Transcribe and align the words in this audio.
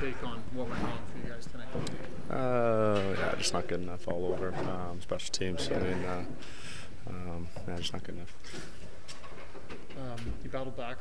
take 0.00 0.24
on 0.24 0.42
what 0.54 0.68
went 0.68 0.82
wrong 0.82 0.98
for 1.12 1.18
you 1.18 1.32
guys 1.32 1.46
tonight. 1.46 1.68
Uh, 2.30 3.14
yeah, 3.18 3.34
just 3.36 3.52
not 3.52 3.66
good 3.66 3.80
enough 3.80 4.08
all 4.08 4.32
over. 4.32 4.54
Um, 4.54 5.00
special 5.00 5.30
teams. 5.30 5.68
I 5.70 5.78
mean, 5.78 6.04
uh, 6.04 6.24
um, 7.08 7.48
yeah, 7.68 7.76
just 7.76 7.92
not 7.92 8.02
good 8.04 8.16
enough. 8.16 8.34
Um, 9.98 10.32
you 10.42 10.50
battled 10.50 10.76
back. 10.76 10.98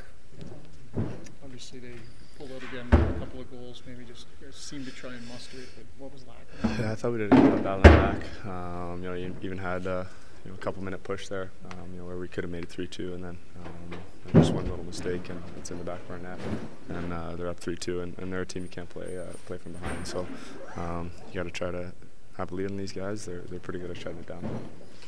Obviously, 1.44 1.80
they 1.80 1.94
pulled 2.38 2.52
out 2.52 2.64
again 2.64 2.88
a 2.92 3.20
couple 3.20 3.40
of 3.40 3.50
goals. 3.52 3.82
Maybe 3.88 4.04
just 4.06 4.28
seemed 4.52 4.86
to 4.86 4.92
try 4.92 5.12
and 5.12 5.26
muster 5.30 5.60
it, 5.60 5.70
but 5.76 5.86
what 5.98 6.14
was 6.14 6.26
lacking? 6.28 6.84
Yeah, 6.84 6.92
I 6.92 6.96
thought 6.96 7.12
we 7.14 7.20
did 7.20 7.32
a 7.32 7.36
good 7.36 7.64
job 7.64 7.64
battling 7.64 7.84
back. 7.84 8.46
Um, 8.46 9.04
you 9.04 9.10
know, 9.10 9.16
you 9.16 9.36
even 9.42 9.58
had 9.58 9.88
uh, 9.88 10.04
you 10.44 10.52
know, 10.52 10.56
a 10.56 10.62
couple 10.62 10.84
minute 10.84 11.04
push 11.04 11.28
there, 11.28 11.52
um, 11.72 11.94
you 11.94 12.00
know, 12.00 12.06
where 12.06 12.18
we 12.18 12.28
could 12.28 12.44
have 12.44 12.52
made 12.52 12.64
it 12.64 12.70
three 12.70 12.88
two, 12.88 13.14
and 13.14 13.24
then 13.24 13.38
um, 13.64 14.00
just 14.34 14.54
one 14.54 14.70
little 14.70 14.86
mistake, 14.86 15.30
and 15.30 15.42
it's 15.58 15.72
in 15.72 15.78
the 15.78 15.84
back 15.84 16.00
of 16.02 16.12
our 16.12 16.18
net, 16.20 16.40
and 16.90 17.14
uh, 17.14 17.36
they're 17.36 17.50
up 17.50 17.60
three 17.60 17.76
two, 17.76 18.02
and, 18.02 18.18
and 18.18 18.32
they're 18.32 18.42
a 18.42 18.46
team 18.46 18.64
you 18.64 18.70
can't 18.70 18.90
play 18.90 19.18
uh, 19.18 19.26
play 19.46 19.58
from 19.58 19.74
behind. 19.74 20.08
So 20.08 20.28
um, 20.78 21.12
you 21.28 21.36
got 21.36 21.44
to 21.44 21.52
try 21.52 21.72
to 21.72 21.92
have 22.38 22.52
a 22.52 22.56
lead 22.56 22.70
on 22.72 22.78
these 22.78 22.92
guys. 22.92 23.26
They're 23.26 23.42
they're 23.42 23.60
pretty 23.60 23.80
good 23.80 23.92
at 23.92 23.98
shutting 23.98 24.20
it 24.20 24.28
down. 24.28 24.44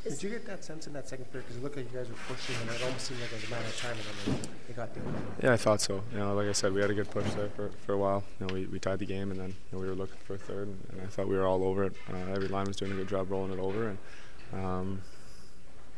Did 0.04 0.23
you 0.23 0.30
get 0.32 0.48
that 0.48 0.64
sense 0.64 0.88
in 0.88 0.94
that 0.94 1.08
second 1.08 1.26
period? 1.26 1.45
Because 1.45 1.58
it 1.58 1.64
looked 1.64 1.78
like 1.78 1.92
you 1.92 2.00
guys 2.00 2.10
were 2.10 2.16
pushing, 2.28 2.56
and 2.62 2.72
it 2.72 2.84
almost 2.84 3.06
seemed 3.06 3.22
like 3.22 3.32
it 3.32 3.36
was 3.36 3.44
a 3.45 3.52
matter 3.52 3.68
of 3.68 3.78
time, 3.78 3.92
and 3.92 4.34
then 4.34 4.42
they, 4.42 4.68
they 4.68 4.73
got 4.73 4.94
there. 4.95 5.04
Yeah, 5.44 5.54
I 5.54 5.58
thought 5.58 5.80
so. 5.80 6.02
You 6.12 6.17
know, 6.17 6.34
like 6.34 6.48
I 6.48 6.54
said, 6.54 6.73
we 6.73 6.82
had 6.82 6.90
a 6.90 6.95
good 6.95 7.12
push 7.12 7.32
there 7.34 7.50
for, 7.50 7.70
for 7.86 7.94
a 7.94 7.98
while. 8.00 8.23
You 8.40 8.48
know, 8.48 8.54
we, 8.56 8.66
we 8.66 8.80
tied 8.80 8.98
the 8.98 9.06
game, 9.06 9.30
and 9.30 9.40
then 9.40 9.50
you 9.50 9.56
know, 9.72 9.80
we 9.80 9.88
were 9.88 9.94
looking 9.94 10.17
for 10.26 10.34
a 10.34 10.38
third, 10.40 10.70
and, 10.70 10.80
and 10.94 11.02
I 11.02 11.06
thought 11.06 11.28
we 11.28 11.38
were 11.38 11.45
all 11.45 11.64
over 11.64 11.84
it. 11.84 11.94
Uh, 12.12 12.32
every 12.34 12.48
line 12.48 12.66
was 12.66 12.78
doing 12.78 12.94
a 12.94 12.95
good 12.95 13.10
job 13.10 13.30
rolling 13.30 13.54
it 13.54 13.60
over, 13.60 13.90
and 13.90 13.98
um, 14.54 15.02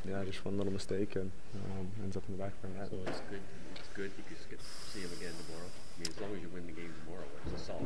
yeah, 0.08 0.24
just 0.26 0.44
one 0.46 0.58
little 0.58 0.74
mistake 0.74 1.16
and 1.16 1.32
um, 1.56 1.88
ends 2.04 2.18
up 2.18 2.24
in 2.28 2.38
the 2.38 2.44
back 2.44 2.54
of 2.64 2.70
our 2.70 2.78
net. 2.78 2.90
So 2.90 2.98
it's 3.08 3.22
good. 3.30 3.42
It's 3.76 3.90
good 3.96 4.12
because 4.18 4.44
you 4.44 4.50
get 4.52 4.60
to 4.60 4.66
see 4.92 5.00
him 5.00 5.12
again 5.18 5.34
tomorrow. 5.46 5.68
I 5.68 6.00
mean, 6.00 6.10
as 6.10 6.22
long 6.22 6.32
as 6.36 6.42
you 6.42 6.50
win 6.54 6.66
the 6.66 6.74
game 6.74 6.94
tomorrow, 7.06 7.26
it's 7.46 7.62
a 7.62 7.66
solid. 7.66 7.86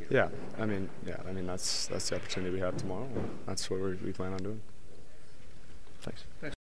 You 0.00 0.06
know. 0.10 0.28
Yeah, 0.56 0.62
I 0.62 0.66
mean, 0.66 0.88
yeah, 1.06 1.16
I 1.28 1.32
mean 1.32 1.46
that's 1.46 1.86
that's 1.86 2.08
the 2.08 2.16
opportunity 2.16 2.52
we 2.52 2.60
have 2.60 2.76
tomorrow. 2.76 3.08
That's 3.46 3.68
what 3.70 3.80
we 3.80 3.94
we 3.96 4.12
plan 4.12 4.32
on 4.32 4.38
doing. 4.38 4.60
Thanks. 6.00 6.56